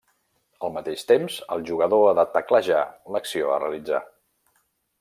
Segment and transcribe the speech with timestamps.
[0.67, 2.81] Al mateix temps, el jugador ha de teclejar
[3.17, 4.01] l'acció a realitzar.